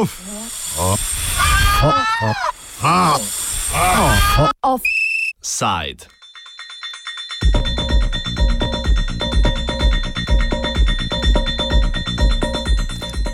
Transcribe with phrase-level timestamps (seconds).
[0.00, 0.20] Off.
[4.62, 4.82] Off.
[5.42, 6.06] Side.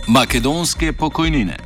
[0.09, 1.66] Makedonske pokojnine.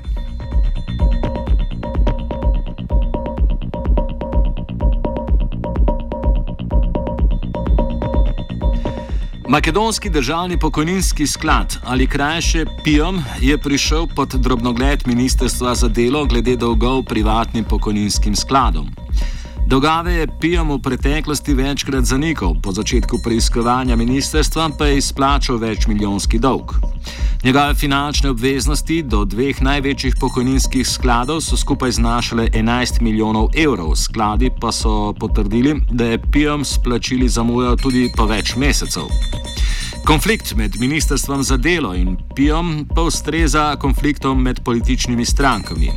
[9.51, 16.57] Makedonski državni pokojninski sklad ali krajše PIOM je prišel pod drobnogled Ministrstva za delo glede
[16.57, 18.89] dolgov privatnim pokojninskim skladom.
[19.67, 25.87] Dolgave je PIOM v preteklosti večkrat zanikal, po začetku preiskovanja ministrstva pa je izplačal več
[25.87, 26.75] milijonski dolg.
[27.45, 34.51] Njegove finančne obveznosti do dveh največjih pokojninskih skladov so skupaj znašale 11 milijonov evrov, skladi
[34.61, 39.07] pa so potrdili, da je PIOM splačili zamujal tudi po več mesecev.
[40.11, 45.91] Konflikt med Ministrstvom za delo in PIOM pa ustreza konfliktom med političnimi strankami.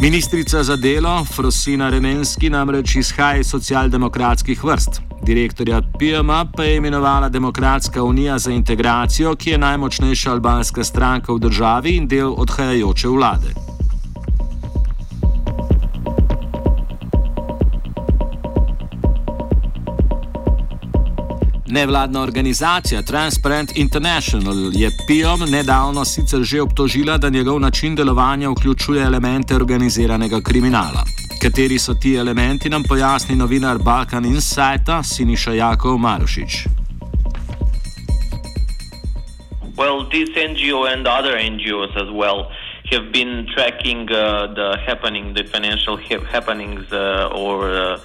[0.00, 5.00] Ministrica za delo Frosina Remenski namreč izhaja iz socialdemokratskih vrst.
[5.22, 11.38] Direktorja PMA pa je imenovala Demokratska unija za integracijo, ki je najmočnejša albanska stranka v
[11.38, 13.67] državi in del odhajajoče vlade.
[21.70, 29.02] Nevladna organizacija Transparent International je PIOM nedavno sicer že obtožila, da njegov način delovanja vključuje
[29.02, 31.04] elemente organiziranega kriminala.
[31.42, 36.66] Kateri so ti elementi, nam pojasni novinar Balkan Insighta Siniša Jakov Marušič.
[39.76, 42.50] Well, this NGO and other NGOs as well
[42.90, 47.98] have been tracking uh, the happening, the financial ha happenings uh, or uh,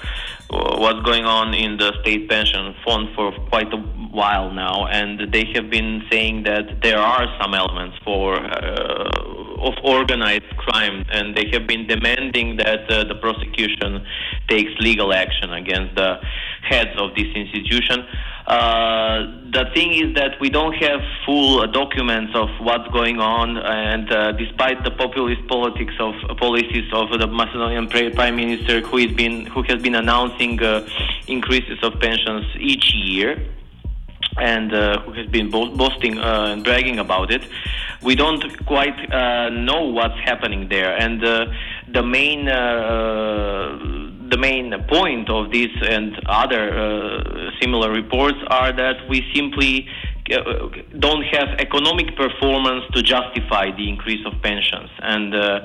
[0.78, 3.78] what's going on in the state pension fund for quite a
[4.12, 9.33] while now, and they have been saying that there are some elements for uh,
[9.64, 14.06] of organized crime, and they have been demanding that uh, the prosecution
[14.48, 16.20] takes legal action against the
[16.62, 18.06] heads of this institution.
[18.46, 23.58] Uh, the thing is that we don't have full uh, documents of what's going on,
[23.58, 28.98] and uh, despite the populist politics of uh, policies of the Macedonian prime minister, who
[28.98, 30.86] has been who has been announcing uh,
[31.28, 33.42] increases of pensions each year,
[34.38, 37.44] and who has been bo- boasting and bragging about it,
[38.02, 38.98] we don't quite
[39.52, 42.48] know what's happening there, and the main
[44.34, 49.88] the main point of this and other uh, similar reports are that we simply
[50.32, 55.60] uh, don't have economic performance to justify the increase of pensions, and uh, uh,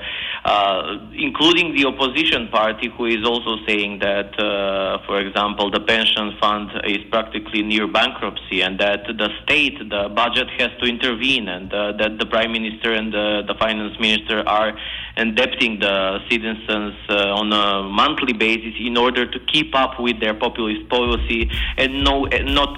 [1.13, 6.71] including the opposition party, who is also saying that, uh, for example, the pension fund
[6.85, 11.93] is practically near bankruptcy, and that the state, the budget, has to intervene, and uh,
[11.93, 14.73] that the prime minister and the finance minister are
[15.19, 20.35] indebting the citizens uh, on a monthly basis in order to keep up with their
[20.35, 22.25] populist policy and no,
[22.59, 22.73] not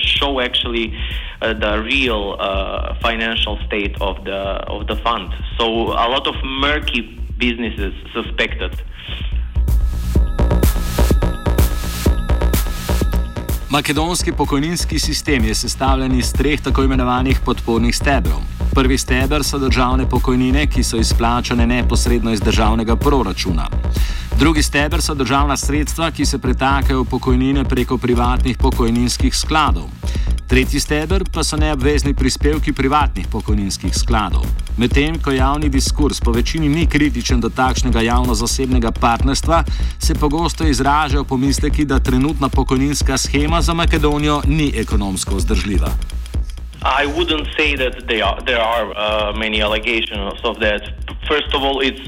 [0.00, 0.96] show actually.
[1.42, 5.32] Uh, the real uh, financial state of the of the fund.
[5.56, 7.00] So a lot of murky
[7.38, 8.76] businesses suspected.
[13.70, 18.59] Makedonski pokojninski sistem je sestavljen iz treh tako imenovanih podpornih stebrov.
[18.74, 23.66] Prvi steber so državne pokojnine, ki so izplačane neposredno iz državnega proračuna.
[24.38, 29.90] Drugi steber so državna sredstva, ki se pretakajo v pokojnine preko privatnih pokojninskih skladov.
[30.46, 34.46] Tretji steber pa so neobvezni prispevki privatnih pokojninskih skladov.
[34.76, 39.64] Medtem ko javni diskurs po večini ni kritičen do takšnega javno-zasebnega partnerstva,
[39.98, 46.19] se pogosto izražajo pomisleki, da trenutna pokojninska schema za Makedonijo ni ekonomsko vzdržljiva.
[46.82, 50.82] I wouldn't say that are, there are uh, many allegations of that.
[51.28, 52.00] First of all, it's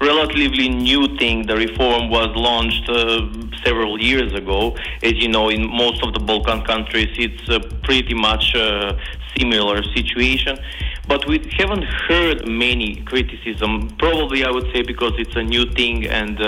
[0.00, 1.46] relatively new thing.
[1.46, 3.26] The reform was launched uh,
[3.64, 4.76] several years ago.
[5.02, 8.98] As you know, in most of the Balkan countries, it's a pretty much a
[9.38, 10.58] similar situation.
[11.08, 13.96] But we haven't heard many criticism.
[13.98, 16.38] Probably, I would say, because it's a new thing and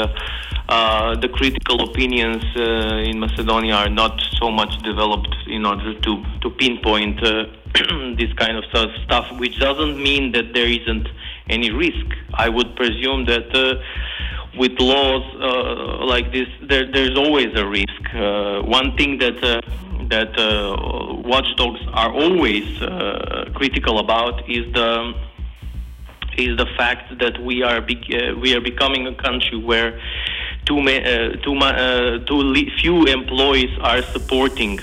[0.74, 6.12] uh, the critical opinions uh, in Macedonia are not so much developed in order to
[6.42, 7.44] to pinpoint uh,
[8.20, 8.64] this kind of
[9.06, 9.26] stuff.
[9.38, 11.06] Which doesn't mean that there isn't
[11.48, 12.06] any risk.
[12.44, 13.74] I would presume that uh,
[14.58, 18.02] with laws uh, like this, there, there's always a risk.
[18.78, 19.38] One thing that
[20.14, 20.32] that
[21.32, 22.66] watchdogs are always
[23.58, 24.90] critical about is the
[26.36, 29.90] is the fact that we are be- we are becoming a country where
[30.66, 31.04] too, ma-
[31.44, 34.78] too, ma- too li- few employees are supporting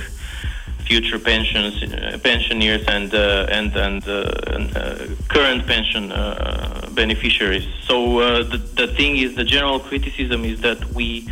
[0.86, 7.66] future pensions, uh, pensioners and uh, and and, uh, and uh, current pension uh, beneficiaries.
[7.88, 11.30] So uh, the the thing is, the general criticism is that we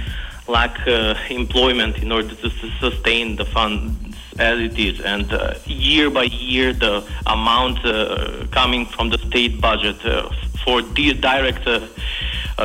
[0.47, 0.75] lack
[1.29, 2.49] employment in order to
[2.79, 5.25] sustain the funds as it is, and
[5.65, 7.83] year by year the amount
[8.51, 9.97] coming from the state budget
[10.63, 11.79] for the direct uh,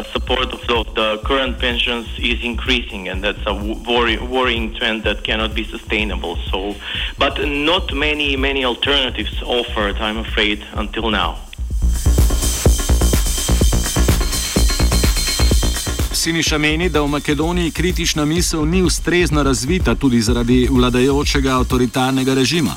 [0.02, 5.22] support of the, the, current pensions is increasing, and that's a worry, worrying trend that
[5.22, 6.36] cannot be sustainable.
[6.50, 6.74] So,
[7.18, 11.38] but not many many alternatives offered, I'm afraid, until now.
[16.24, 22.76] Siniša meni, da v Makedoniji kritična misel ni ustrezno razvita tudi zaradi vladajočega avtoritarnega režima.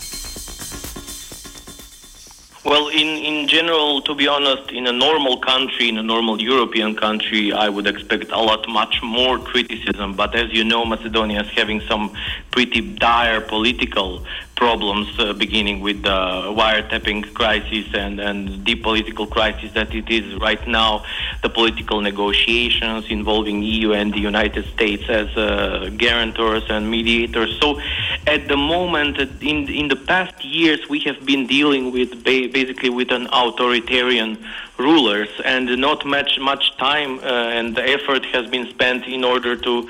[2.68, 3.08] Well, in,
[3.38, 7.70] in general, to be honest, in a normal country, in a normal European country, I
[7.70, 10.16] would expect a lot much more criticism.
[10.16, 12.12] But as you know, Macedonia is having some
[12.52, 14.26] pretty dire political
[14.58, 16.20] problems, uh, beginning with the
[16.60, 21.06] wiretapping crisis and, and the political crisis that it is right now,
[21.44, 27.58] the political negotiations involving EU and the United States as uh, guarantors and mediators.
[27.62, 27.80] So,
[28.26, 32.90] at the moment, in in the past years, we have been dealing with ba- basically
[32.90, 34.32] with an authoritarian
[34.78, 39.88] rulers, and not much much time uh, and effort has been spent in order to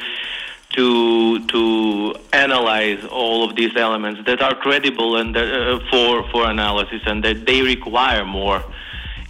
[0.76, 7.02] to to analyze all of these elements that are credible and uh, for for analysis
[7.06, 8.64] and that they require more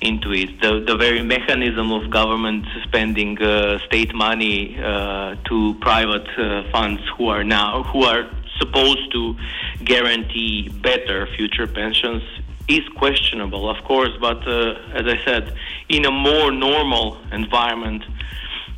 [0.01, 0.61] into it.
[0.61, 7.01] The the very mechanism of government spending uh, state money uh, to private uh, funds
[7.17, 8.29] who are now who are
[8.59, 9.35] supposed to
[9.83, 12.23] guarantee better future pensions
[12.67, 14.11] is questionable, of course.
[14.19, 15.55] But uh, as I said,
[15.89, 18.03] in a more normal environment,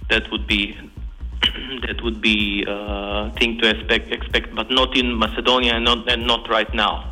[0.09, 0.77] that would be
[1.87, 6.09] that would be a uh, thing to expect, expect, but not in Macedonia and not,
[6.09, 7.09] and not right now.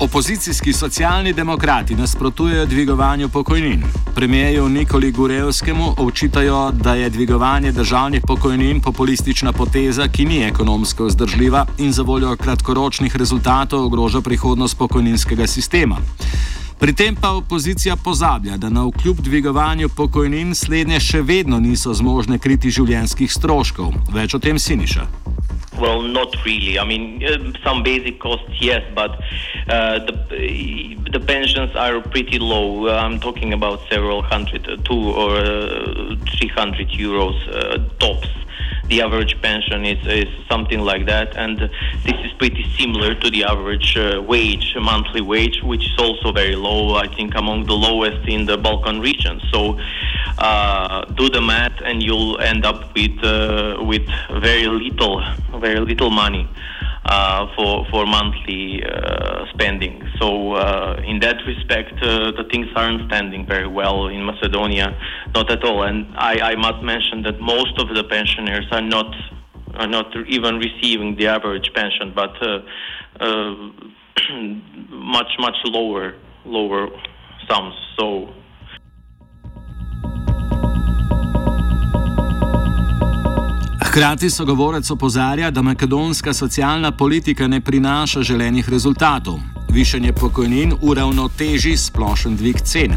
[0.00, 3.82] Opozicijski socialni demokrati nasprotujejo dvigovanju pokojnin.
[4.14, 11.66] Premijeju Nikoli Gurevskemu očitajo, da je dvigovanje državnih pokojnin populistična poteza, ki ni ekonomsko vzdržljiva
[11.78, 15.96] in za voljo kratkoročnih rezultatov ogroža prihodnost pokojninskega sistema.
[16.78, 22.36] Pri tem pa opozicija pozablja, da na vkljub dvigovanju pokojnin slednje še vedno niso zmožne
[22.38, 23.94] kriti življenjskih stroškov.
[24.12, 25.06] Več o tem Siniša.
[25.80, 26.78] Well, not really.
[26.78, 29.12] I mean, uh, some basic costs, yes, but
[29.68, 30.14] uh, the
[31.12, 32.88] the pensions are pretty low.
[32.88, 38.28] I'm talking about several hundred, two or uh, three hundred euros uh, tops.
[38.88, 43.44] The average pension is, is something like that, and this is pretty similar to the
[43.44, 46.94] average uh, wage, monthly wage, which is also very low.
[46.94, 49.40] I think among the lowest in the Balkan region.
[49.52, 49.78] So
[50.38, 55.22] uh, do the math, and you'll end up with uh, with very little,
[55.58, 56.48] very little money.
[57.08, 60.02] Uh, for for monthly uh, spending.
[60.18, 64.98] So uh, in that respect, the things aren't standing very well in Macedonia,
[65.32, 65.84] not at all.
[65.84, 69.14] And I, I must mention that most of the pensioners are not
[69.76, 72.58] are not even receiving the average pension, but uh,
[73.20, 73.54] uh,
[74.88, 76.14] much much lower
[76.44, 76.88] lower
[77.48, 77.74] sums.
[77.96, 78.34] So
[83.96, 89.38] Hkrati sogovorec opozarja, da makedonska socialna politika ne prinaša želenih rezultatov.
[89.72, 92.92] Višanje pokojnin uravnoteži splošen dvig cen.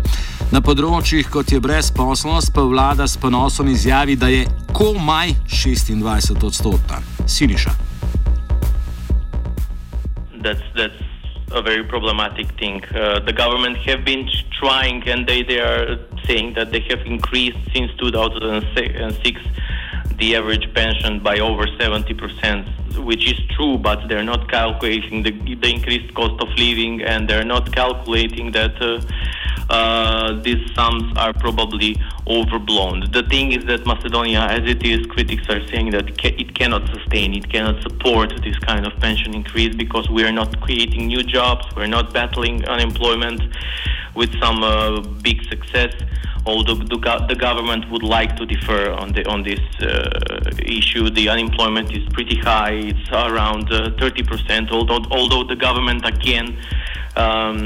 [0.51, 4.43] Na področjih, kot je brezposlost, pa vlada s ponosom izjavi, da je
[4.75, 6.99] komaj 26 odstotna.
[7.23, 7.71] Siniša.
[10.43, 10.99] That's, that's
[11.55, 12.83] a very problematic thing.
[12.91, 14.27] Uh, the government have been
[14.59, 15.95] trying, and they, they are
[16.27, 19.39] saying that they have increased since 2006
[20.19, 25.73] the average pension by over 70%, which is true, but they're not calculating the, the
[25.73, 29.01] increased cost of living and they're not calculating that uh,
[29.69, 31.95] uh, these sums are probably
[32.27, 33.09] overblown.
[33.11, 37.33] The thing is that Macedonia, as it is, critics are saying that it cannot sustain,
[37.33, 41.65] it cannot support this kind of pension increase because we are not creating new jobs,
[41.75, 43.41] we're not battling unemployment
[44.15, 45.93] with some uh, big success
[46.45, 51.09] although the, government would like to defer on the on this uh, issue.
[51.09, 54.71] The unemployment is pretty high; it's around uh, 30%.
[54.71, 56.57] Although although the government again
[57.19, 57.57] um,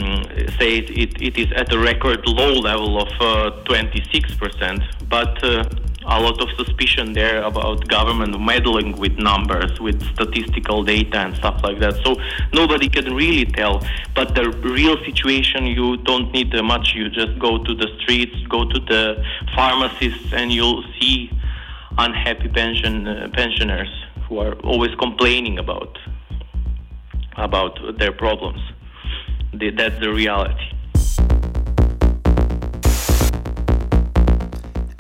[0.58, 5.64] says it, it is at a record low level of uh, 26%, but uh,
[6.06, 11.62] a lot of suspicion there about government meddling with numbers, with statistical data and stuff
[11.64, 11.96] like that.
[12.04, 12.18] So
[12.52, 13.86] nobody can really tell.
[14.16, 16.94] But the real situation, you don't need much.
[16.96, 19.24] You just go to the streets, go to the
[19.56, 21.32] pharmacists, and you'll see
[21.98, 23.92] unhappy pension uh, pensioners
[24.28, 25.98] who are always complaining about
[27.38, 28.60] about their problems.
[29.54, 30.74] The, that's the reality.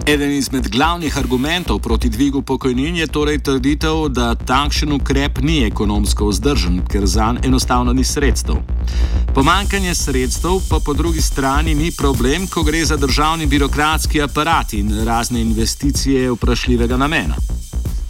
[0.06, 6.28] Eden izmed glavnih argumentov proti dvigu pokojnin je torej trditev, da takšen ukrep ni ekonomsko
[6.28, 8.56] vzdržen, ker zanj enostavno ni sredstev.
[9.34, 15.06] Pomankanje sredstev pa po drugi strani ni problem, ko gre za državni birokratski aparat in
[15.06, 17.36] razne investicije vprašljivega namena.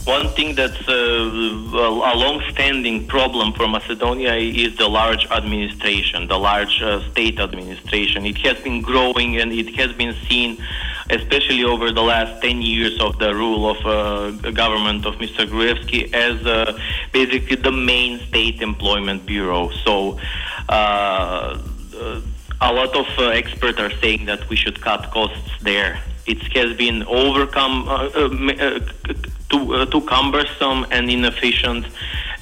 [0.06, 6.82] One thing that's uh, a long-standing problem for Macedonia is the large administration, the large
[6.82, 8.26] uh, state administration.
[8.26, 10.62] It has been growing and it has been seen,
[11.10, 15.48] especially over the last 10 years of the rule of uh, government of Mr.
[15.48, 16.78] Gruevski, as uh,
[17.14, 19.70] basically the main state employment bureau.
[19.86, 20.20] So
[20.68, 21.58] uh,
[22.60, 26.02] a lot of uh, experts are saying that we should cut costs there.
[26.26, 27.88] It has been overcome
[29.54, 31.86] too, uh, too cumbersome and inefficient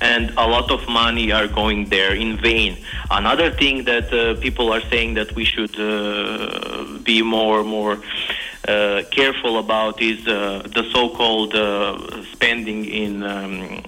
[0.01, 2.77] and a lot of money are going there in vain.
[3.11, 7.95] Another thing that uh, people are saying that we should uh, be more more
[8.67, 10.33] uh, careful about is uh,
[10.75, 13.23] the so-called uh, spending in.
[13.23, 13.83] Um,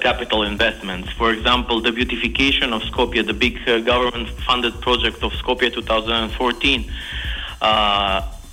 [0.00, 1.10] capital investments.
[1.12, 3.54] For example, the beautification of Skopje, the big
[3.84, 6.90] government-funded project of Skopje 2014,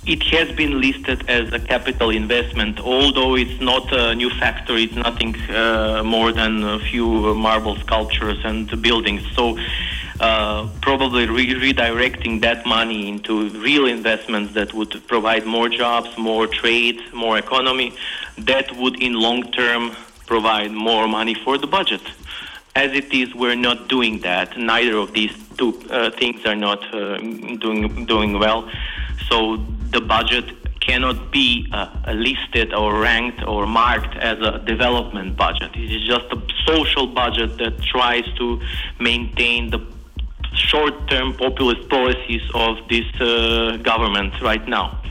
[0.06, 4.94] it has been listed as a capital investment, although it's not a new factory, it's
[4.94, 9.22] nothing uh, more than a few marble sculptures and buildings.
[9.34, 9.58] So,
[10.20, 16.46] uh, probably re- redirecting that money into real investments that would provide more jobs, more
[16.46, 17.92] trade, more economy,
[18.38, 19.94] that would in long term
[20.26, 22.00] provide more money for the budget.
[22.76, 24.56] As it is, we're not doing that.
[24.56, 28.70] Neither of these two uh, things are not uh, doing doing well.
[29.28, 29.58] So
[29.90, 30.44] the budget
[30.80, 35.70] cannot be uh, listed or ranked or marked as a development budget.
[35.74, 38.60] It is just a social budget that tries to
[39.00, 39.80] maintain the
[40.54, 45.02] short term populist policies of this uh, government right now.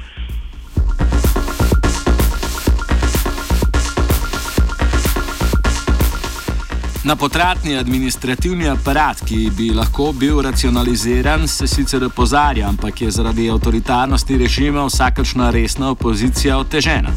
[7.06, 13.46] Na potratni administrativni aparat, ki bi lahko bil racionaliziran, se sicer opozarja, ampak je zaradi
[13.54, 17.14] avtoritarnosti režima vsakršna resna opozicija otežena.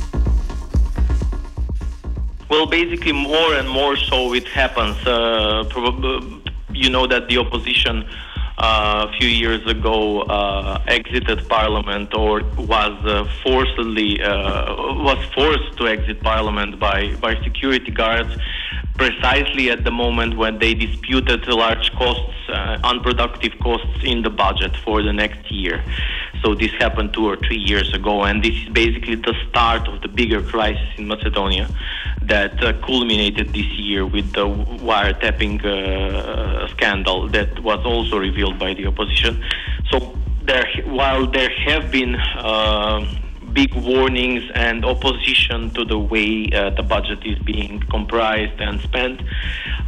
[2.51, 4.97] Well, basically, more and more so it happens.
[5.07, 5.65] Uh,
[6.75, 8.05] you know that the opposition
[8.59, 14.75] uh, a few years ago uh, exited parliament or was uh, forcibly uh,
[15.09, 18.37] was forced to exit parliament by by security guards
[18.99, 24.77] precisely at the moment when they disputed large costs, uh, unproductive costs in the budget
[24.85, 25.83] for the next year.
[26.43, 30.03] So this happened two or three years ago, and this is basically the start of
[30.03, 31.69] the bigger crisis in Macedonia
[32.23, 38.75] that uh, culminated this year with the wiretapping uh, scandal that was also revealed by
[38.75, 39.45] the opposition.
[39.91, 43.05] So there, while there have been uh,
[43.53, 49.21] big warnings and opposition to the way uh, the budget is being comprised and spent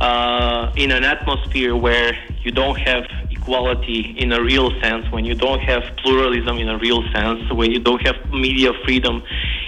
[0.00, 5.35] uh, in an atmosphere where you don't have equality in a real sense, when you
[5.35, 9.23] don't have pluralism in a real sense, when you don't have media freedom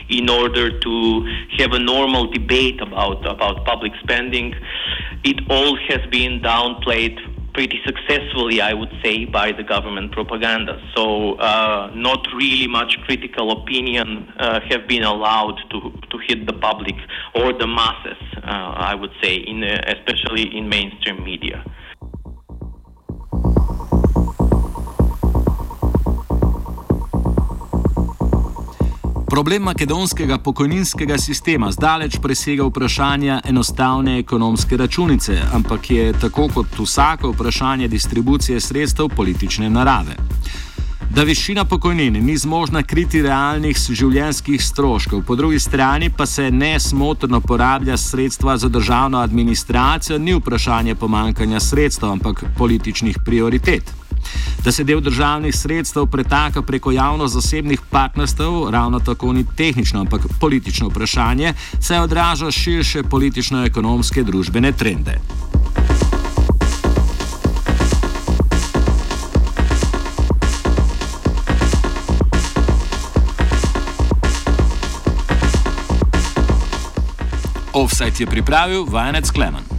[0.09, 1.27] in order to
[1.59, 4.55] have a normal debate about, about public spending,
[5.25, 7.19] it all has been downplayed
[7.55, 10.81] pretty successfully, I would say, by the government propaganda.
[10.97, 15.79] So, uh, not really much critical opinion uh, have been allowed to,
[16.11, 16.95] to hit the public
[17.35, 21.65] or the masses, uh, I would say, in, uh, especially in mainstream media.
[29.33, 37.31] Problem makedonskega pokojninskega sistema zdaleč presega vprašanja enostavne ekonomske računice, ampak je tako kot vsako
[37.31, 40.17] vprašanje distribucije sredstev politične narave.
[41.15, 47.41] Da višina pokojnine ni zmožna kriti realnih življenjskih stroškov, po drugi strani pa se nesmotrno
[47.41, 54.02] porablja sredstva za državno administracijo, ni vprašanje pomankanja sredstev, ampak političnih prioritet.
[54.65, 60.89] Da se del državnih sredstev pretaka preko javno-zasebnih partnerstv, ravno tako ni tehnično, ampak politično
[60.89, 65.19] vprašanje, saj odraža širše politično-ekonomske družbene trende.
[77.73, 79.72] Offside je pripravil vajenec Klemen.